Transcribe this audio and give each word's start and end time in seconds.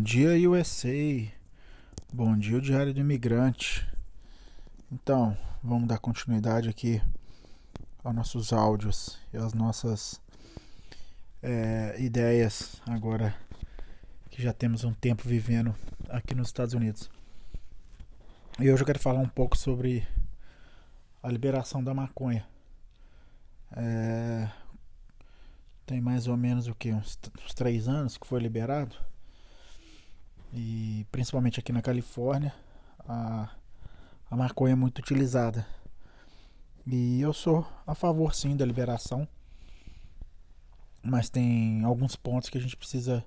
Bom 0.00 0.04
dia, 0.04 0.50
USA. 0.50 1.30
Bom 2.10 2.34
dia, 2.34 2.56
o 2.56 2.60
Diário 2.62 2.94
do 2.94 3.00
Imigrante. 3.00 3.86
Então, 4.90 5.36
vamos 5.62 5.86
dar 5.86 5.98
continuidade 5.98 6.70
aqui 6.70 7.02
aos 8.02 8.14
nossos 8.14 8.50
áudios 8.50 9.18
e 9.30 9.36
às 9.36 9.52
nossas 9.52 10.18
é, 11.42 11.96
ideias 11.98 12.80
agora 12.88 13.36
que 14.30 14.42
já 14.42 14.54
temos 14.54 14.84
um 14.84 14.94
tempo 14.94 15.28
vivendo 15.28 15.74
aqui 16.08 16.34
nos 16.34 16.48
Estados 16.48 16.72
Unidos. 16.72 17.10
E 18.58 18.72
hoje 18.72 18.80
eu 18.82 18.86
quero 18.86 18.98
falar 18.98 19.20
um 19.20 19.28
pouco 19.28 19.54
sobre 19.54 20.08
a 21.22 21.28
liberação 21.30 21.84
da 21.84 21.92
maconha. 21.92 22.48
É, 23.76 24.50
tem 25.84 26.00
mais 26.00 26.26
ou 26.26 26.38
menos 26.38 26.68
o 26.68 26.74
que? 26.74 26.90
Uns, 26.90 27.18
uns 27.44 27.52
três 27.52 27.86
anos 27.86 28.16
que 28.16 28.26
foi 28.26 28.40
liberado. 28.40 28.96
E 30.52 31.06
principalmente 31.12 31.60
aqui 31.60 31.72
na 31.72 31.82
Califórnia, 31.82 32.54
a, 33.00 33.50
a 34.30 34.36
maconha 34.36 34.72
é 34.72 34.76
muito 34.76 34.98
utilizada. 34.98 35.66
E 36.86 37.20
eu 37.20 37.32
sou 37.32 37.66
a 37.86 37.94
favor 37.94 38.34
sim 38.34 38.56
da 38.56 38.64
liberação. 38.64 39.28
Mas 41.02 41.30
tem 41.30 41.84
alguns 41.84 42.16
pontos 42.16 42.50
que 42.50 42.58
a 42.58 42.60
gente 42.60 42.76
precisa 42.76 43.24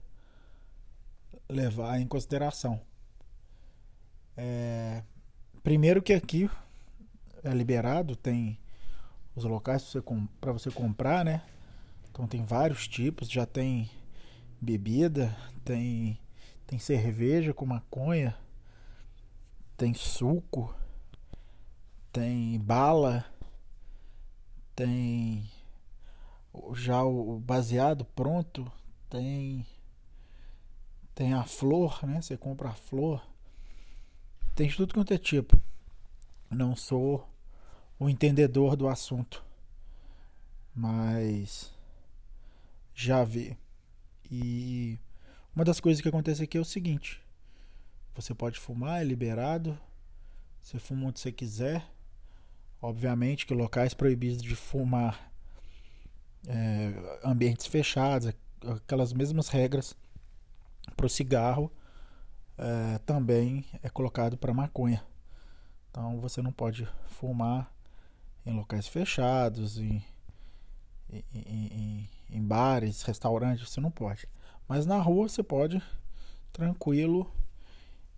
levar 1.49 1.99
em 1.99 2.07
consideração. 2.07 2.79
É, 4.35 5.03
primeiro 5.63 6.01
que 6.01 6.13
aqui 6.13 6.49
é 7.43 7.51
liberado, 7.51 8.15
tem 8.15 8.59
os 9.35 9.43
locais 9.43 9.83
para 10.39 10.51
você, 10.51 10.69
você 10.69 10.71
comprar, 10.71 11.25
né? 11.25 11.41
Então 12.09 12.27
tem 12.27 12.43
vários 12.43 12.87
tipos, 12.87 13.29
já 13.29 13.45
tem 13.45 13.89
bebida, 14.61 15.35
tem 15.65 16.19
tem 16.65 16.79
cerveja 16.79 17.53
com 17.53 17.65
maconha, 17.65 18.37
tem 19.77 19.93
suco, 19.93 20.73
tem 22.11 22.59
bala, 22.59 23.25
tem 24.75 25.49
já 26.75 27.03
o 27.03 27.39
baseado 27.39 28.05
pronto, 28.05 28.71
tem 29.09 29.65
tem 31.15 31.33
a 31.33 31.43
flor, 31.43 32.03
né? 32.05 32.21
Você 32.21 32.35
compra 32.35 32.69
a 32.69 32.73
flor. 32.73 33.23
Tem 34.55 34.67
de 34.67 34.75
tudo 34.75 34.93
quanto 34.93 35.13
é 35.13 35.17
tipo. 35.17 35.61
Não 36.49 36.75
sou 36.75 37.27
o 37.99 38.09
entendedor 38.09 38.75
do 38.75 38.87
assunto, 38.87 39.43
mas 40.75 41.71
já 42.93 43.23
vi. 43.23 43.57
E 44.29 44.99
uma 45.55 45.63
das 45.63 45.79
coisas 45.79 46.01
que 46.01 46.07
acontece 46.09 46.43
aqui 46.43 46.57
é 46.57 46.61
o 46.61 46.65
seguinte: 46.65 47.21
você 48.15 48.33
pode 48.33 48.59
fumar, 48.59 49.01
é 49.01 49.03
liberado, 49.03 49.77
você 50.61 50.79
fuma 50.79 51.07
onde 51.07 51.19
você 51.19 51.31
quiser. 51.31 51.85
Obviamente 52.81 53.45
que 53.45 53.53
locais 53.53 53.93
proibidos 53.93 54.41
de 54.41 54.55
fumar, 54.55 55.31
é, 56.45 57.19
ambientes 57.23 57.65
fechados, 57.65 58.33
aquelas 58.61 59.13
mesmas 59.13 59.47
regras 59.47 59.95
para 60.97 61.05
o 61.05 61.09
cigarro 61.09 61.71
é, 62.57 62.97
também 62.99 63.65
é 63.81 63.89
colocado 63.89 64.37
para 64.37 64.53
maconha. 64.53 65.03
Então 65.89 66.19
você 66.19 66.41
não 66.41 66.51
pode 66.51 66.87
fumar 67.07 67.71
em 68.45 68.53
locais 68.53 68.87
fechados, 68.87 69.77
em, 69.77 70.03
em, 71.09 71.23
em, 71.33 72.09
em 72.31 72.41
bares, 72.41 73.03
restaurantes, 73.03 73.69
você 73.69 73.79
não 73.79 73.91
pode. 73.91 74.27
Mas 74.67 74.85
na 74.85 74.97
rua 74.97 75.27
você 75.27 75.43
pode 75.43 75.81
tranquilo 76.51 77.29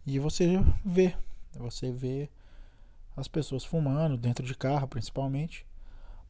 e 0.05 0.19
você 0.19 0.59
vê, 0.83 1.15
você 1.53 1.91
vê 1.91 2.29
as 3.15 3.27
pessoas 3.27 3.63
fumando 3.63 4.17
dentro 4.17 4.45
de 4.45 4.53
carro, 4.53 4.87
principalmente. 4.87 5.65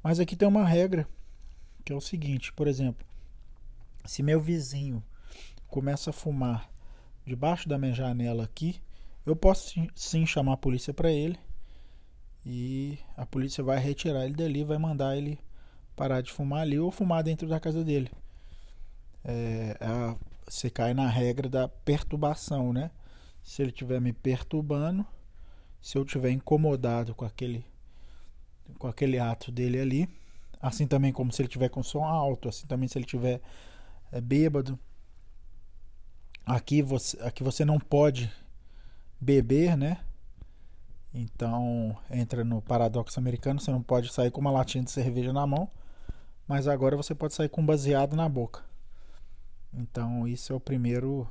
Mas 0.01 0.19
aqui 0.19 0.35
tem 0.35 0.47
uma 0.47 0.65
regra 0.65 1.07
que 1.83 1.91
é 1.91 1.95
o 1.95 2.01
seguinte, 2.01 2.53
por 2.53 2.67
exemplo, 2.67 3.05
se 4.05 4.23
meu 4.23 4.39
vizinho 4.39 5.03
começa 5.67 6.11
a 6.11 6.13
fumar 6.13 6.69
debaixo 7.25 7.67
da 7.67 7.77
minha 7.77 7.93
janela 7.93 8.43
aqui, 8.43 8.79
eu 9.25 9.35
posso 9.35 9.73
sim 9.95 10.25
chamar 10.25 10.53
a 10.53 10.57
polícia 10.57 10.93
para 10.93 11.11
ele 11.11 11.39
e 12.45 12.99
a 13.17 13.25
polícia 13.25 13.63
vai 13.63 13.79
retirar 13.79 14.25
ele 14.25 14.35
dali, 14.35 14.63
vai 14.63 14.77
mandar 14.77 15.17
ele 15.17 15.39
parar 15.95 16.21
de 16.21 16.31
fumar 16.31 16.61
ali 16.61 16.79
ou 16.79 16.91
fumar 16.91 17.23
dentro 17.23 17.47
da 17.47 17.59
casa 17.59 17.83
dele 17.83 18.11
é, 19.25 19.75
a, 19.81 20.15
você 20.47 20.69
cai 20.69 20.93
na 20.93 21.09
regra 21.09 21.49
da 21.49 21.67
perturbação, 21.67 22.71
né? 22.71 22.91
Se 23.43 23.61
ele 23.61 23.71
estiver 23.71 23.99
me 23.99 24.13
perturbando, 24.13 25.05
se 25.81 25.97
eu 25.97 26.03
estiver 26.03 26.31
incomodado 26.31 27.15
com 27.15 27.25
aquele, 27.25 27.65
com 28.77 28.87
aquele 28.87 29.19
ato 29.19 29.51
dele 29.51 29.79
ali, 29.79 30.09
assim 30.61 30.87
também 30.87 31.11
como 31.11 31.31
se 31.31 31.41
ele 31.41 31.49
tiver 31.49 31.69
com 31.69 31.83
som 31.83 32.03
alto, 32.03 32.49
assim 32.49 32.67
também 32.67 32.87
se 32.87 32.97
ele 32.97 33.05
tiver 33.05 33.41
é, 34.11 34.21
bêbado. 34.21 34.79
Aqui 36.45 36.81
você, 36.83 37.19
aqui 37.21 37.43
você 37.43 37.65
não 37.65 37.79
pode 37.79 38.31
beber, 39.19 39.75
né? 39.75 39.97
Então 41.11 41.97
entra 42.11 42.43
no 42.43 42.61
paradoxo 42.61 43.19
americano, 43.19 43.59
você 43.59 43.71
não 43.71 43.81
pode 43.81 44.11
sair 44.13 44.29
com 44.29 44.41
uma 44.41 44.51
latinha 44.51 44.83
de 44.83 44.91
cerveja 44.91 45.33
na 45.33 45.47
mão, 45.47 45.69
mas 46.47 46.67
agora 46.67 46.95
você 46.95 47.15
pode 47.15 47.33
sair 47.33 47.49
com 47.49 47.61
um 47.61 47.65
baseado 47.65 48.15
na 48.15 48.29
boca. 48.29 48.74
Então 49.77 50.27
isso 50.27 50.53
é 50.53 50.55
o 50.55 50.59
primeiro 50.59 51.27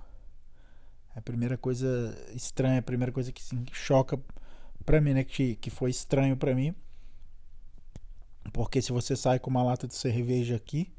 a 1.15 1.21
primeira 1.21 1.57
coisa 1.57 2.17
estranha, 2.35 2.81
a 2.81 2.83
primeira 2.83 3.13
coisa 3.13 3.33
que 3.33 3.41
assim, 3.41 3.65
choca 3.73 4.21
para 4.85 5.01
mim, 5.01 5.15
né, 5.15 5.25
que, 5.25 5.57
que 5.57 5.71
foi 5.71 5.91
estranho 5.91 6.37
para 6.37 6.55
mim. 6.55 6.75
Porque 8.53 8.83
se 8.83 8.93
você 8.93 9.17
sai 9.17 9.39
com 9.39 9.51
uma 9.51 9.63
lata 9.63 9.87
de 9.87 9.95
cerveja 9.95 10.57
aqui, 10.57 10.93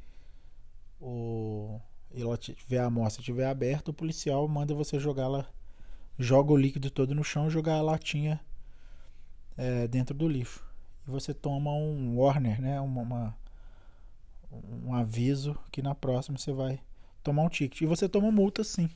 o 1.00 1.80
e 2.14 2.22
ela 2.22 2.38
tiver 2.38 2.80
a 2.80 2.86
amostra 2.86 3.22
estiver 3.22 3.46
aberta, 3.46 3.92
o 3.92 3.94
policial 3.94 4.48
manda 4.48 4.74
você 4.74 4.98
jogar 4.98 5.28
lá, 5.28 5.46
joga 6.18 6.54
o 6.54 6.58
líquido 6.58 6.90
todo 6.90 7.14
no 7.14 7.26
chão, 7.26 7.50
jogar 7.50 7.76
a 7.76 7.82
latinha 7.82 8.40
é, 9.58 9.86
dentro 9.86 10.16
do 10.16 10.26
lixo. 10.26 10.64
E 11.06 11.12
você 11.12 11.34
toma 11.34 11.74
um 11.74 12.18
warner, 12.18 12.62
né, 12.62 12.80
uma, 12.80 13.02
uma 13.02 13.38
um 14.52 14.94
aviso 14.94 15.58
que 15.72 15.82
na 15.82 15.94
próxima 15.94 16.38
você 16.38 16.54
vai 16.54 16.82
tomar 17.26 17.44
um 17.44 17.50
ticket. 17.50 17.82
E 17.82 17.86
você 17.86 18.08
toma 18.08 18.32
multa 18.32 18.64
sim. 18.64 18.90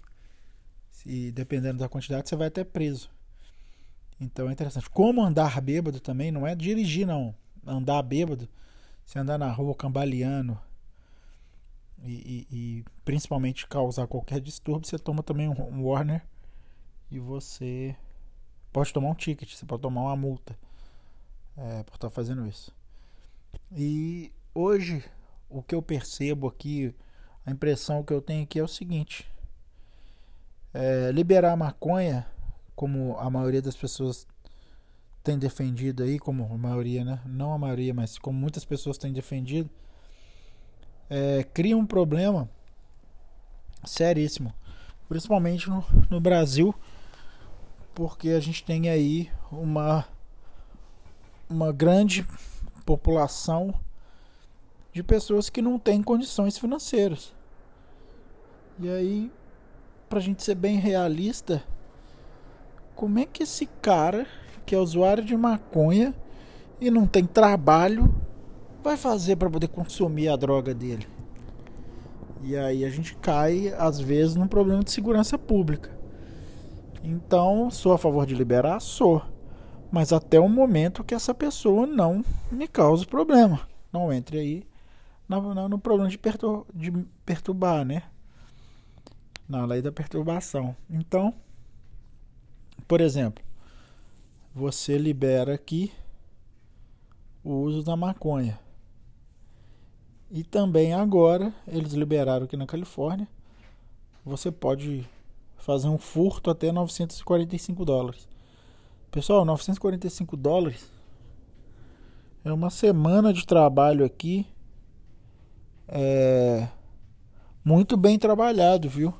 Se 0.89 1.31
dependendo 1.31 1.79
da 1.79 1.89
quantidade, 1.89 2.29
você 2.29 2.35
vai 2.35 2.47
até 2.47 2.63
preso. 2.63 3.09
Então 4.21 4.49
é 4.49 4.53
interessante. 4.53 4.89
Como 4.89 5.21
andar 5.21 5.59
bêbado 5.59 5.99
também 5.99 6.31
não 6.31 6.45
é 6.45 6.55
dirigir, 6.55 7.05
não. 7.05 7.35
Andar 7.65 8.01
bêbado, 8.03 8.47
se 9.05 9.17
andar 9.17 9.37
na 9.37 9.51
rua 9.51 9.75
cambaleando 9.75 10.57
e, 12.03 12.47
e, 12.49 12.57
e, 12.57 12.85
principalmente 13.03 13.67
causar 13.67 14.07
qualquer 14.07 14.39
distúrbio, 14.39 14.87
você 14.87 14.97
toma 14.97 15.21
também 15.21 15.49
um, 15.49 15.61
um 15.61 15.83
Warner 15.83 16.25
e 17.11 17.19
você 17.19 17.95
pode 18.71 18.93
tomar 18.93 19.09
um 19.09 19.15
ticket, 19.15 19.53
você 19.53 19.65
pode 19.65 19.81
tomar 19.81 20.01
uma 20.01 20.15
multa 20.15 20.57
é, 21.57 21.83
por 21.83 21.95
estar 21.95 22.09
fazendo 22.09 22.47
isso. 22.47 22.73
E 23.71 24.31
hoje, 24.53 25.03
o 25.49 25.61
que 25.61 25.75
eu 25.75 25.81
percebo 25.81 26.47
aqui 26.47 26.95
a 27.49 27.51
impressão 27.51 28.03
que 28.03 28.13
eu 28.13 28.21
tenho 28.21 28.43
aqui 28.43 28.59
é 28.59 28.63
o 28.63 28.67
seguinte: 28.67 29.27
é, 30.73 31.11
liberar 31.11 31.53
a 31.53 31.57
maconha, 31.57 32.27
como 32.75 33.17
a 33.17 33.29
maioria 33.29 33.61
das 33.61 33.75
pessoas 33.75 34.27
tem 35.23 35.37
defendido 35.37 36.03
aí, 36.03 36.19
como 36.19 36.45
a 36.45 36.57
maioria, 36.57 37.03
né? 37.03 37.19
Não 37.25 37.51
a 37.51 37.57
maioria, 37.57 37.93
mas 37.93 38.19
como 38.19 38.37
muitas 38.37 38.63
pessoas 38.63 38.97
têm 38.97 39.11
defendido, 39.11 39.69
é, 41.09 41.43
cria 41.43 41.75
um 41.75 41.85
problema 41.85 42.47
seríssimo, 43.83 44.53
principalmente 45.07 45.69
no, 45.69 45.83
no 46.09 46.21
Brasil, 46.21 46.73
porque 47.95 48.29
a 48.29 48.39
gente 48.39 48.63
tem 48.63 48.89
aí 48.89 49.29
uma 49.51 50.07
uma 51.49 51.73
grande 51.73 52.23
população 52.85 53.73
de 54.93 55.01
pessoas 55.01 55.49
que 55.49 55.63
não 55.63 55.79
têm 55.79 56.03
condições 56.03 56.59
financeiras. 56.59 57.33
E 58.81 58.87
aí, 58.89 59.31
pra 60.07 60.21
gente 60.21 60.41
ser 60.41 60.55
bem 60.55 60.77
realista, 60.77 61.61
como 62.95 63.19
é 63.19 63.25
que 63.25 63.43
esse 63.43 63.65
cara, 63.81 64.25
que 64.65 64.73
é 64.73 64.77
usuário 64.77 65.23
de 65.23 65.35
maconha 65.35 66.15
e 66.79 66.89
não 66.89 67.05
tem 67.05 67.25
trabalho, 67.25 68.15
vai 68.81 68.95
fazer 68.95 69.35
para 69.35 69.49
poder 69.49 69.67
consumir 69.67 70.29
a 70.29 70.37
droga 70.37 70.73
dele? 70.73 71.05
E 72.41 72.55
aí 72.55 72.85
a 72.85 72.89
gente 72.89 73.15
cai, 73.17 73.73
às 73.77 73.99
vezes, 73.99 74.35
num 74.35 74.47
problema 74.47 74.81
de 74.81 74.91
segurança 74.91 75.37
pública. 75.37 75.91
Então, 77.03 77.69
sou 77.69 77.91
a 77.91 77.97
favor 77.97 78.25
de 78.25 78.33
liberar? 78.33 78.79
Sou. 78.79 79.21
Mas 79.91 80.13
até 80.13 80.39
o 80.39 80.47
momento 80.47 81.03
que 81.03 81.13
essa 81.13 81.33
pessoa 81.33 81.85
não 81.85 82.23
me 82.49 82.65
cause 82.65 83.05
problema. 83.05 83.67
Não 83.91 84.13
entre 84.13 84.39
aí 84.39 84.63
no, 85.27 85.77
problema 85.77 86.09
de, 86.09 86.17
pertur 86.17 86.65
de 86.73 86.91
perturbar, 87.25 87.83
né? 87.83 88.03
Na 89.49 89.65
lei 89.65 89.81
da 89.81 89.91
perturbação. 89.91 90.75
Então, 90.87 91.33
por 92.87 93.01
exemplo, 93.01 93.43
você 94.53 94.95
libera 94.95 95.55
aqui 95.55 95.91
o 97.43 97.53
uso 97.55 97.83
da 97.83 97.97
maconha. 97.97 98.59
E 100.29 100.43
também 100.43 100.93
agora, 100.93 101.51
eles 101.67 101.93
liberaram 101.93 102.45
aqui 102.45 102.55
na 102.55 102.67
Califórnia, 102.67 103.27
você 104.23 104.51
pode 104.51 105.09
fazer 105.57 105.87
um 105.87 105.97
furto 105.97 106.51
até 106.51 106.71
945 106.71 107.83
dólares. 107.83 108.27
Pessoal, 109.09 109.43
945 109.43 110.37
dólares 110.37 110.91
é 112.45 112.53
uma 112.53 112.69
semana 112.69 113.33
de 113.33 113.45
trabalho 113.45 114.05
aqui. 114.05 114.45
É 115.87 116.67
muito 117.65 117.97
bem 117.97 118.19
trabalhado, 118.19 118.87
viu? 118.87 119.11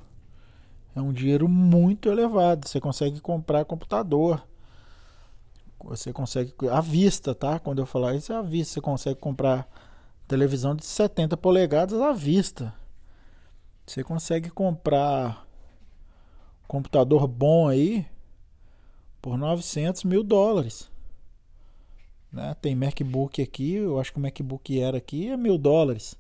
É 0.96 1.02
um 1.02 1.14
dinheiro 1.14 1.48
muito 1.48 2.10
elevado. 2.10 2.68
Você 2.68 2.80
consegue 2.80 3.20
comprar 3.20 3.66
computador. 3.66 4.46
Você 5.84 6.12
consegue 6.12 6.54
à 6.72 6.82
vista, 6.82 7.34
tá? 7.34 7.60
Quando 7.60 7.80
eu 7.80 7.86
falar 7.86 8.16
isso 8.16 8.34
é 8.34 8.36
à 8.36 8.42
vista, 8.42 8.74
você 8.74 8.82
consegue 8.82 9.20
comprar 9.20 9.68
televisão 10.28 10.76
de 10.76 10.86
70 10.86 11.38
polegadas 11.38 12.00
à 12.02 12.12
vista. 12.12 12.74
Você 13.86 14.04
consegue 14.04 14.50
comprar 14.50 15.48
computador 16.68 17.28
bom 17.28 17.68
aí 17.68 18.06
por 19.22 19.38
900 19.38 20.04
mil 20.04 20.24
dólares. 20.24 20.90
Né? 22.32 22.56
Tem 22.62 22.76
MacBook 22.76 23.42
aqui, 23.42 23.74
eu 23.74 24.00
acho 24.00 24.14
que 24.14 24.20
o 24.20 24.22
MacBook 24.22 24.80
era 24.80 24.98
aqui 24.98 25.30
é 25.30 25.38
mil 25.38 25.58
dólares. 25.58 26.16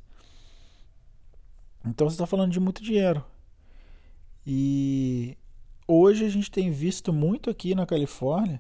Então 1.86 2.10
você 2.10 2.16
está 2.16 2.26
falando 2.26 2.52
de 2.52 2.60
muito 2.60 2.82
dinheiro. 2.82 3.24
E 4.52 5.38
hoje 5.88 6.26
a 6.26 6.30
gente 6.30 6.50
tem 6.50 6.72
visto 6.72 7.14
muito 7.14 7.52
aqui 7.52 7.76
na 7.76 7.86
Califórnia 7.86 8.60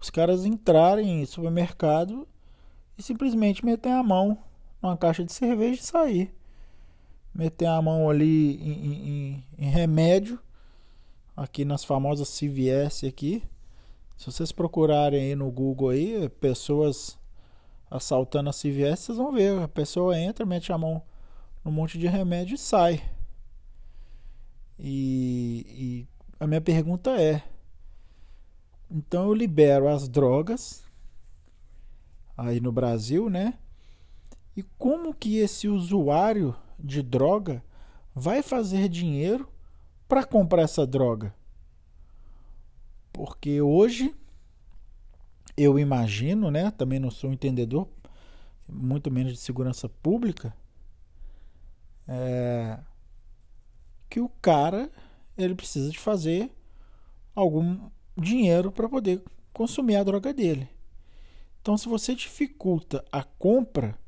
os 0.00 0.10
caras 0.10 0.44
entrarem 0.44 1.22
em 1.22 1.24
supermercado 1.24 2.26
e 2.98 3.02
simplesmente 3.02 3.64
meter 3.64 3.92
a 3.92 4.02
mão 4.02 4.36
numa 4.82 4.96
caixa 4.96 5.22
de 5.22 5.32
cerveja 5.32 5.80
e 5.80 5.84
sair. 5.84 6.34
Meter 7.32 7.66
a 7.66 7.80
mão 7.80 8.10
ali 8.10 8.56
em, 8.56 9.08
em, 9.08 9.44
em 9.56 9.70
remédio, 9.70 10.38
aqui 11.36 11.64
nas 11.64 11.84
famosas 11.84 12.36
CVS 12.36 13.04
aqui 13.04 13.42
se 14.16 14.26
vocês 14.26 14.52
procurarem 14.52 15.20
aí 15.20 15.34
no 15.34 15.50
Google 15.50 15.90
aí, 15.90 16.28
pessoas 16.40 17.18
assaltando 17.90 18.50
a 18.50 18.52
CVS, 18.52 19.00
vocês 19.00 19.18
vão 19.18 19.32
ver. 19.32 19.60
A 19.60 19.68
pessoa 19.68 20.18
entra, 20.18 20.46
mete 20.46 20.72
a 20.72 20.78
mão 20.78 21.02
num 21.64 21.72
monte 21.72 21.98
de 21.98 22.06
remédio 22.06 22.54
e 22.54 22.58
sai. 22.58 23.02
E, 24.78 25.66
e 25.68 26.08
a 26.38 26.46
minha 26.46 26.60
pergunta 26.60 27.10
é: 27.10 27.42
então 28.90 29.26
eu 29.26 29.34
libero 29.34 29.88
as 29.88 30.08
drogas 30.08 30.84
aí 32.36 32.60
no 32.60 32.72
Brasil, 32.72 33.30
né? 33.30 33.54
E 34.56 34.62
como 34.78 35.14
que 35.14 35.38
esse 35.38 35.68
usuário 35.68 36.54
de 36.78 37.02
droga 37.02 37.62
vai 38.14 38.42
fazer 38.42 38.88
dinheiro 38.88 39.48
para 40.08 40.24
comprar 40.24 40.62
essa 40.62 40.86
droga? 40.86 41.34
Porque 43.12 43.60
hoje 43.60 44.14
eu 45.56 45.78
imagino, 45.78 46.50
né, 46.50 46.70
também 46.72 46.98
não 46.98 47.10
sou 47.10 47.30
um 47.30 47.32
entendedor, 47.32 47.88
muito 48.68 49.10
menos 49.10 49.32
de 49.32 49.38
segurança 49.38 49.88
pública, 49.88 50.54
é, 52.08 52.78
que 54.14 54.20
o 54.20 54.28
cara 54.40 54.88
ele 55.36 55.56
precisa 55.56 55.90
de 55.90 55.98
fazer 55.98 56.48
algum 57.34 57.90
dinheiro 58.16 58.70
para 58.70 58.88
poder 58.88 59.20
consumir 59.52 59.96
a 59.96 60.04
droga 60.04 60.32
dele. 60.32 60.68
Então, 61.60 61.76
se 61.76 61.88
você 61.88 62.14
dificulta 62.14 63.04
a 63.10 63.24
compra, 63.24 63.98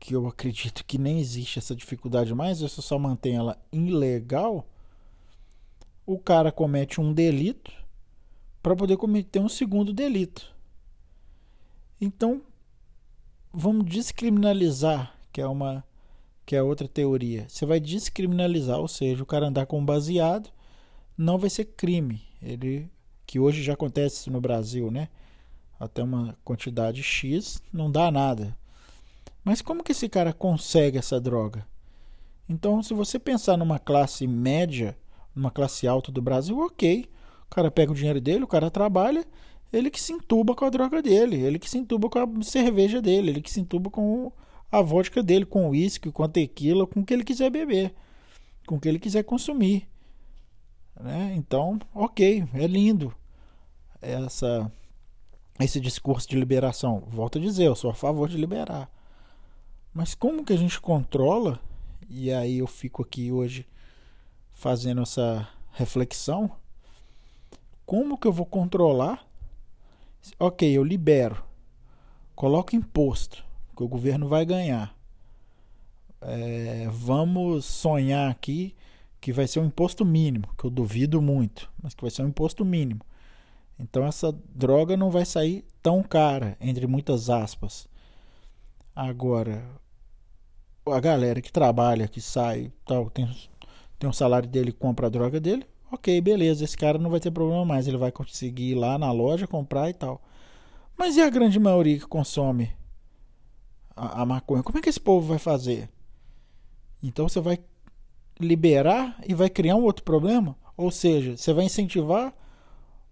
que 0.00 0.16
eu 0.16 0.26
acredito 0.26 0.84
que 0.84 0.98
nem 0.98 1.20
existe 1.20 1.60
essa 1.60 1.76
dificuldade 1.76 2.34
mais, 2.34 2.58
você 2.58 2.82
só 2.82 2.98
mantém 2.98 3.36
ela 3.36 3.56
ilegal, 3.70 4.66
o 6.04 6.18
cara 6.18 6.50
comete 6.50 7.00
um 7.00 7.12
delito 7.12 7.70
para 8.60 8.74
poder 8.74 8.96
cometer 8.96 9.38
um 9.38 9.48
segundo 9.48 9.92
delito. 9.92 10.52
Então, 12.00 12.42
vamos 13.52 13.86
descriminalizar, 13.86 15.16
que 15.32 15.40
é 15.40 15.46
uma 15.46 15.84
que 16.46 16.54
é 16.54 16.62
outra 16.62 16.86
teoria. 16.86 17.46
Você 17.48 17.64
vai 17.64 17.80
descriminalizar, 17.80 18.78
ou 18.78 18.88
seja, 18.88 19.22
o 19.22 19.26
cara 19.26 19.46
andar 19.46 19.66
com 19.66 19.84
baseado 19.84 20.50
não 21.16 21.38
vai 21.38 21.50
ser 21.50 21.64
crime. 21.64 22.22
Ele 22.42 22.88
que 23.26 23.38
hoje 23.40 23.62
já 23.62 23.72
acontece 23.72 24.30
no 24.30 24.40
Brasil, 24.40 24.90
né? 24.90 25.08
Até 25.78 26.02
uma 26.02 26.36
quantidade 26.44 27.02
X 27.02 27.62
não 27.72 27.90
dá 27.90 28.10
nada. 28.10 28.56
Mas 29.42 29.60
como 29.60 29.82
que 29.82 29.92
esse 29.92 30.08
cara 30.08 30.32
consegue 30.32 30.98
essa 30.98 31.20
droga? 31.20 31.66
Então, 32.48 32.82
se 32.82 32.92
você 32.92 33.18
pensar 33.18 33.56
numa 33.56 33.78
classe 33.78 34.26
média, 34.26 34.96
numa 35.34 35.50
classe 35.50 35.86
alta 35.86 36.12
do 36.12 36.20
Brasil, 36.20 36.58
ok. 36.58 37.08
O 37.46 37.54
cara 37.54 37.70
pega 37.70 37.92
o 37.92 37.94
dinheiro 37.94 38.20
dele, 38.20 38.44
o 38.44 38.48
cara 38.48 38.70
trabalha, 38.70 39.24
ele 39.72 39.90
que 39.90 40.00
se 40.00 40.12
entuba 40.12 40.54
com 40.54 40.64
a 40.64 40.70
droga 40.70 41.02
dele, 41.02 41.36
ele 41.36 41.58
que 41.58 41.68
se 41.68 41.78
entuba 41.78 42.08
com 42.08 42.18
a 42.18 42.42
cerveja 42.42 43.00
dele, 43.00 43.30
ele 43.30 43.40
que 43.40 43.50
se 43.50 43.60
entuba 43.60 43.90
com 43.90 44.32
a 44.78 44.82
vodka 44.82 45.22
dele, 45.22 45.44
com 45.44 45.70
uísque, 45.70 46.10
com 46.10 46.28
tequila, 46.28 46.86
com 46.86 47.00
o 47.00 47.04
que 47.04 47.14
ele 47.14 47.24
quiser 47.24 47.50
beber, 47.50 47.94
com 48.66 48.76
o 48.76 48.80
que 48.80 48.88
ele 48.88 48.98
quiser 48.98 49.22
consumir. 49.24 49.88
Né? 51.00 51.34
Então, 51.36 51.78
ok, 51.94 52.44
é 52.54 52.66
lindo 52.66 53.14
essa 54.00 54.70
esse 55.60 55.78
discurso 55.78 56.28
de 56.28 56.36
liberação. 56.36 57.04
Volto 57.06 57.38
a 57.38 57.40
dizer, 57.40 57.64
eu 57.64 57.76
sou 57.76 57.90
a 57.90 57.94
favor 57.94 58.28
de 58.28 58.36
liberar. 58.36 58.90
Mas 59.92 60.14
como 60.14 60.44
que 60.44 60.52
a 60.52 60.58
gente 60.58 60.80
controla? 60.80 61.60
E 62.08 62.32
aí 62.32 62.58
eu 62.58 62.66
fico 62.66 63.02
aqui 63.02 63.30
hoje 63.30 63.66
fazendo 64.52 65.02
essa 65.02 65.48
reflexão 65.72 66.50
como 67.86 68.16
que 68.16 68.26
eu 68.26 68.32
vou 68.32 68.46
controlar? 68.46 69.26
Ok, 70.38 70.70
eu 70.70 70.82
libero, 70.82 71.44
coloco 72.34 72.74
imposto, 72.74 73.44
que 73.74 73.82
o 73.82 73.88
governo 73.88 74.28
vai 74.28 74.44
ganhar. 74.44 74.96
É, 76.20 76.88
vamos 76.90 77.64
sonhar 77.64 78.30
aqui 78.30 78.74
que 79.20 79.32
vai 79.32 79.46
ser 79.46 79.60
um 79.60 79.66
imposto 79.66 80.04
mínimo, 80.04 80.48
que 80.58 80.64
eu 80.64 80.70
duvido 80.70 81.20
muito, 81.20 81.70
mas 81.82 81.94
que 81.94 82.02
vai 82.02 82.10
ser 82.10 82.22
um 82.22 82.28
imposto 82.28 82.64
mínimo. 82.64 83.00
Então 83.78 84.04
essa 84.04 84.32
droga 84.54 84.96
não 84.96 85.10
vai 85.10 85.24
sair 85.24 85.64
tão 85.82 86.02
cara, 86.02 86.56
entre 86.60 86.86
muitas 86.86 87.30
aspas. 87.30 87.88
Agora, 88.94 89.64
a 90.86 91.00
galera 91.00 91.40
que 91.40 91.52
trabalha, 91.52 92.06
que 92.06 92.20
sai, 92.20 92.70
tal, 92.86 93.10
tem, 93.10 93.28
tem 93.98 94.08
um 94.08 94.12
salário 94.12 94.48
dele, 94.48 94.72
compra 94.72 95.06
a 95.06 95.10
droga 95.10 95.40
dele, 95.40 95.66
Ok, 95.94 96.20
beleza, 96.20 96.64
esse 96.64 96.76
cara 96.76 96.98
não 96.98 97.08
vai 97.08 97.20
ter 97.20 97.30
problema 97.30 97.64
mais, 97.64 97.86
ele 97.86 97.96
vai 97.96 98.10
conseguir 98.10 98.72
ir 98.72 98.74
lá 98.74 98.98
na 98.98 99.12
loja 99.12 99.46
comprar 99.46 99.88
e 99.88 99.94
tal. 99.94 100.20
Mas 100.98 101.16
e 101.16 101.22
a 101.22 101.30
grande 101.30 101.56
maioria 101.60 101.96
que 102.00 102.06
consome 102.06 102.72
a, 103.96 104.22
a 104.22 104.26
maconha? 104.26 104.62
Como 104.62 104.78
é 104.78 104.82
que 104.82 104.88
esse 104.88 105.00
povo 105.00 105.26
vai 105.26 105.38
fazer? 105.38 105.88
Então 107.02 107.28
você 107.28 107.40
vai 107.40 107.58
liberar 108.40 109.18
e 109.26 109.34
vai 109.34 109.48
criar 109.48 109.76
um 109.76 109.84
outro 109.84 110.04
problema? 110.04 110.56
Ou 110.76 110.90
seja, 110.90 111.36
você 111.36 111.52
vai 111.52 111.64
incentivar 111.64 112.34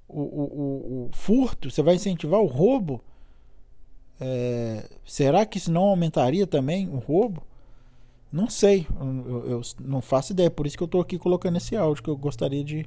o, 0.09 0.21
o, 0.21 0.25
o, 0.25 1.07
o 1.07 1.11
furto, 1.13 1.71
você 1.71 1.83
vai 1.83 1.95
incentivar 1.95 2.41
o 2.41 2.47
roubo? 2.47 3.03
É, 4.21 4.89
será 5.05 5.45
que 5.45 5.59
isso 5.59 5.73
não 5.73 5.83
aumentaria 5.83 6.47
também 6.47 6.89
o 6.89 6.99
roubo? 6.99 7.43
Não 8.33 8.49
sei, 8.49 8.87
eu, 8.99 9.51
eu, 9.51 9.61
não 9.81 10.01
faço 10.01 10.33
ideia, 10.33 10.51
por 10.51 10.67
isso 10.67 10.77
que 10.77 10.83
eu 10.83 10.87
estou 10.87 11.03
aqui 11.03 11.19
colocando 11.19 11.57
esse 11.57 11.77
áudio 11.77 12.03
que 12.03 12.09
eu 12.09 12.17
gostaria 12.17 12.65
de, 12.65 12.87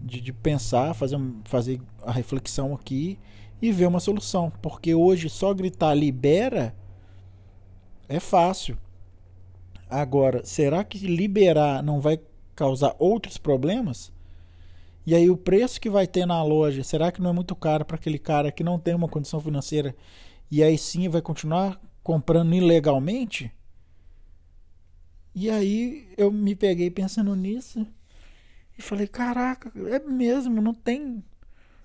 de, 0.00 0.20
de, 0.20 0.32
pensar, 0.32 0.92
fazer, 0.92 1.20
fazer 1.44 1.80
a 2.02 2.10
reflexão 2.10 2.74
aqui 2.74 3.16
e 3.60 3.72
ver 3.72 3.86
uma 3.86 4.00
solução. 4.00 4.52
Porque 4.62 4.94
hoje 4.94 5.28
só 5.28 5.52
gritar 5.52 5.94
libera 5.94 6.74
é 8.08 8.20
fácil. 8.20 8.76
Agora, 9.88 10.44
será 10.44 10.82
que 10.82 10.98
liberar 11.06 11.82
não 11.82 12.00
vai 12.00 12.20
causar 12.54 12.94
outros 12.98 13.38
problemas? 13.38 14.12
E 15.06 15.14
aí 15.14 15.28
o 15.28 15.36
preço 15.36 15.80
que 15.80 15.90
vai 15.90 16.06
ter 16.06 16.24
na 16.26 16.42
loja, 16.42 16.82
será 16.82 17.12
que 17.12 17.20
não 17.20 17.30
é 17.30 17.32
muito 17.32 17.54
caro 17.54 17.84
para 17.84 17.96
aquele 17.96 18.18
cara 18.18 18.50
que 18.50 18.64
não 18.64 18.78
tem 18.78 18.94
uma 18.94 19.08
condição 19.08 19.40
financeira 19.40 19.94
e 20.50 20.62
aí 20.62 20.78
sim 20.78 21.08
vai 21.08 21.20
continuar 21.20 21.80
comprando 22.02 22.54
ilegalmente? 22.54 23.52
E 25.34 25.50
aí 25.50 26.08
eu 26.16 26.30
me 26.30 26.54
peguei 26.54 26.90
pensando 26.90 27.34
nisso 27.34 27.86
e 28.78 28.82
falei: 28.82 29.06
caraca, 29.06 29.72
é 29.88 29.98
mesmo, 29.98 30.62
não 30.62 30.72
tem. 30.72 31.22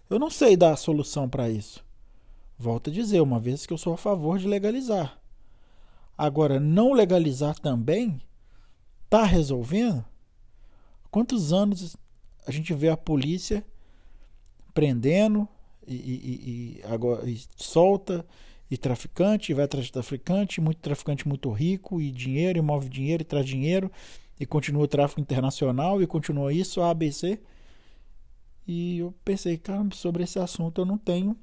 Eu 0.09 0.17
não 0.17 0.29
sei 0.29 0.57
dar 0.57 0.73
a 0.73 0.77
solução 0.77 1.29
para 1.29 1.49
isso. 1.49 1.85
Volto 2.57 2.89
a 2.89 2.93
dizer, 2.93 3.21
uma 3.21 3.39
vez 3.39 3.65
que 3.65 3.73
eu 3.73 3.77
sou 3.77 3.93
a 3.93 3.97
favor 3.97 4.39
de 4.39 4.47
legalizar. 4.47 5.19
Agora, 6.17 6.59
não 6.59 6.91
legalizar 6.91 7.57
também 7.59 8.21
tá 9.09 9.23
resolvendo? 9.23 10.03
Quantos 11.09 11.53
anos 11.53 11.95
a 12.45 12.51
gente 12.51 12.73
vê 12.73 12.89
a 12.89 12.97
polícia 12.97 13.65
prendendo 14.73 15.47
e, 15.87 15.95
e, 15.95 16.79
e 16.79 16.83
agora 16.85 17.29
e 17.29 17.39
solta 17.55 18.25
e 18.69 18.77
traficante, 18.77 19.51
e 19.51 19.55
vai 19.55 19.65
atrás 19.65 19.87
de 19.87 19.91
traficante, 19.91 20.61
muito 20.61 20.77
traficante 20.77 21.27
muito 21.27 21.51
rico, 21.51 21.99
e 21.99 22.11
dinheiro, 22.11 22.59
e 22.59 22.61
move 22.61 22.87
dinheiro, 22.87 23.23
e 23.23 23.25
traz 23.25 23.45
dinheiro, 23.45 23.91
e 24.39 24.45
continua 24.45 24.83
o 24.83 24.87
tráfico 24.87 25.19
internacional, 25.19 26.01
e 26.01 26.05
continua 26.05 26.53
isso, 26.53 26.81
A, 26.81 26.93
B, 26.93 27.11
C. 27.11 27.39
E 28.71 28.99
eu 28.99 29.11
pensei, 29.25 29.57
cara, 29.57 29.83
sobre 29.93 30.21
esse 30.21 30.37
assunto 30.37 30.81
eu 30.81 30.85
não 30.85 30.95
tenho 30.95 31.35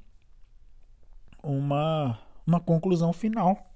uma, 1.43 2.21
uma 2.47 2.61
conclusão 2.61 3.13
final. 3.13 3.69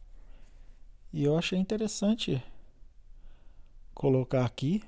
E 1.12 1.24
eu 1.24 1.36
achei 1.36 1.58
interessante 1.58 2.40
colocar 3.92 4.44
aqui, 4.44 4.84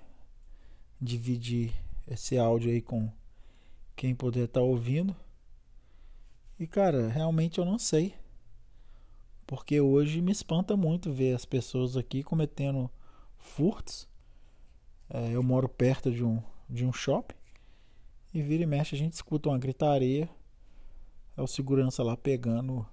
dividir 1.00 1.75
esse 2.07 2.38
áudio 2.38 2.71
aí 2.71 2.81
com 2.81 3.11
quem 3.97 4.14
puder 4.14 4.45
estar 4.45 4.61
tá 4.61 4.64
ouvindo. 4.64 5.16
E 6.57 6.64
cara, 6.64 7.09
realmente 7.09 7.59
eu 7.59 7.64
não 7.64 7.81
sei. 7.81 8.14
Porque 9.45 9.81
hoje 9.81 10.23
me 10.23 10.31
espanta 10.31 10.76
muito 10.76 11.11
ver 11.11 11.35
as 11.35 11.45
pessoas 11.45 11.97
aqui 11.97 12.23
cometendo 12.23 12.88
furtos. 13.38 14.09
É, 15.11 15.33
eu 15.33 15.42
moro 15.42 15.69
perto 15.69 16.12
de 16.12 16.23
um, 16.23 16.40
de 16.71 16.87
um 16.87 16.92
shopping. 16.92 17.41
E 18.32 18.40
vira 18.40 18.62
e 18.62 18.66
mexe 18.66 18.94
a 18.94 18.98
gente 18.98 19.12
escuta 19.12 19.48
uma 19.48 19.58
gritaria. 19.58 20.28
É 21.36 21.42
o 21.42 21.46
segurança 21.46 22.02
lá 22.02 22.16
pegando. 22.16 22.86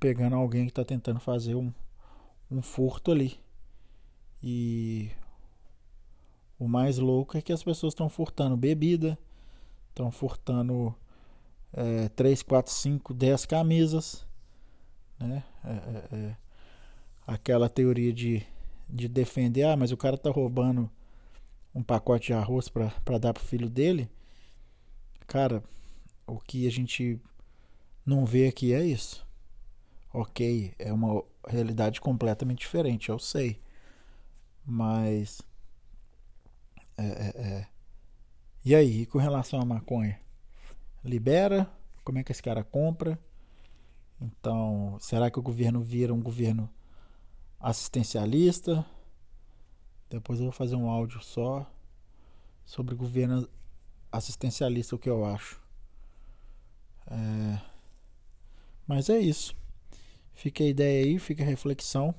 Pegando 0.00 0.36
alguém 0.36 0.64
que 0.64 0.72
está 0.72 0.84
tentando 0.84 1.20
fazer 1.20 1.54
um, 1.54 1.72
um 2.50 2.60
furto 2.60 3.12
ali. 3.12 3.38
E 4.42 5.10
o 6.58 6.68
mais 6.68 6.98
louco 6.98 7.36
é 7.36 7.42
que 7.42 7.52
as 7.52 7.62
pessoas 7.62 7.92
estão 7.92 8.08
furtando 8.08 8.56
bebida, 8.56 9.18
estão 9.90 10.10
furtando 10.10 10.94
é, 11.72 12.08
3, 12.10 12.42
4, 12.42 12.72
5, 12.72 13.14
10 13.14 13.46
camisas. 13.46 14.26
Né? 15.18 15.42
É, 15.64 15.70
é, 15.70 16.08
é, 16.12 16.36
aquela 17.26 17.68
teoria 17.68 18.12
de, 18.12 18.42
de 18.88 19.08
defender, 19.08 19.62
ah, 19.64 19.76
mas 19.76 19.92
o 19.92 19.96
cara 19.96 20.18
tá 20.18 20.30
roubando 20.30 20.90
um 21.74 21.82
pacote 21.82 22.28
de 22.28 22.32
arroz 22.32 22.68
para 22.68 23.18
dar 23.18 23.34
pro 23.34 23.42
filho 23.42 23.68
dele. 23.68 24.08
Cara, 25.26 25.62
o 26.26 26.38
que 26.38 26.66
a 26.66 26.70
gente 26.70 27.20
não 28.06 28.24
vê 28.24 28.46
aqui 28.46 28.72
é 28.72 28.84
isso. 28.84 29.26
Ok, 30.12 30.72
é 30.78 30.92
uma 30.92 31.24
realidade 31.48 32.00
completamente 32.00 32.60
diferente, 32.60 33.08
eu 33.08 33.18
sei. 33.18 33.60
Mas. 34.64 35.42
É, 36.96 37.04
é, 37.04 37.42
é. 37.42 37.66
E 38.64 38.74
aí, 38.74 39.04
com 39.06 39.18
relação 39.18 39.60
à 39.60 39.64
maconha? 39.64 40.18
Libera? 41.04 41.68
Como 42.04 42.18
é 42.18 42.24
que 42.24 42.30
esse 42.30 42.42
cara 42.42 42.62
compra? 42.62 43.18
Então, 44.20 44.96
será 45.00 45.30
que 45.30 45.38
o 45.38 45.42
governo 45.42 45.82
vira 45.82 46.14
um 46.14 46.22
governo 46.22 46.70
assistencialista? 47.60 48.86
Depois 50.14 50.38
eu 50.38 50.46
vou 50.46 50.52
fazer 50.52 50.76
um 50.76 50.88
áudio 50.88 51.22
só 51.22 51.70
sobre 52.64 52.94
governo 52.94 53.48
assistencialista, 54.10 54.94
o 54.94 54.98
que 54.98 55.10
eu 55.10 55.24
acho. 55.24 55.60
É... 57.06 57.60
Mas 58.86 59.08
é 59.08 59.18
isso. 59.18 59.54
Fica 60.32 60.62
a 60.62 60.66
ideia 60.66 61.04
aí, 61.04 61.18
fica 61.18 61.42
a 61.42 61.46
reflexão. 61.46 62.14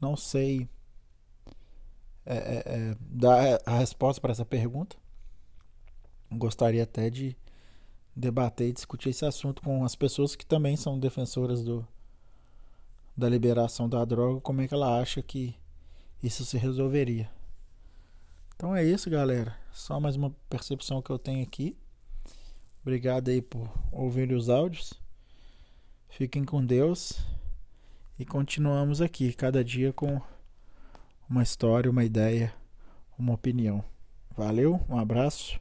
Não 0.00 0.16
sei 0.16 0.68
é, 2.24 2.36
é, 2.36 2.62
é, 2.66 2.96
dar 3.00 3.60
a 3.66 3.78
resposta 3.78 4.20
para 4.20 4.32
essa 4.32 4.44
pergunta. 4.44 4.96
Gostaria 6.32 6.82
até 6.82 7.10
de 7.10 7.36
debater 8.14 8.68
e 8.68 8.72
discutir 8.72 9.10
esse 9.10 9.24
assunto 9.24 9.62
com 9.62 9.84
as 9.84 9.94
pessoas 9.96 10.36
que 10.36 10.46
também 10.46 10.76
são 10.76 10.98
defensoras 10.98 11.62
do, 11.64 11.86
da 13.16 13.28
liberação 13.28 13.88
da 13.88 14.04
droga, 14.04 14.40
como 14.40 14.60
é 14.60 14.68
que 14.68 14.74
ela 14.74 15.00
acha 15.00 15.22
que 15.22 15.54
isso 16.22 16.44
se 16.44 16.58
resolveria. 16.58 17.30
Então 18.54 18.76
é 18.76 18.84
isso, 18.84 19.08
galera. 19.08 19.56
Só 19.72 19.98
mais 19.98 20.16
uma 20.16 20.30
percepção 20.48 21.00
que 21.00 21.10
eu 21.10 21.18
tenho 21.18 21.42
aqui. 21.42 21.76
Obrigado 22.82 23.28
aí 23.28 23.40
por 23.40 23.70
ouvir 23.90 24.32
os 24.32 24.48
áudios. 24.48 24.94
Fiquem 26.08 26.44
com 26.44 26.64
Deus 26.64 27.20
e 28.18 28.24
continuamos 28.24 29.00
aqui, 29.00 29.32
cada 29.32 29.64
dia 29.64 29.92
com 29.92 30.20
uma 31.28 31.42
história, 31.42 31.90
uma 31.90 32.04
ideia, 32.04 32.52
uma 33.18 33.32
opinião. 33.32 33.82
Valeu, 34.36 34.84
um 34.88 34.98
abraço, 34.98 35.58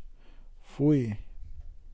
fui. 0.61 1.17